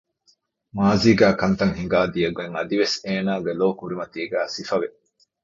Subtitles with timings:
[0.75, 4.87] މާޒީގައި ކަންތައް ހިނގާ ދިޔަ ގޮތް އަދިވެސް އޭނާގެ ލޯ ކުރިމަތީގައި ސިފަވެ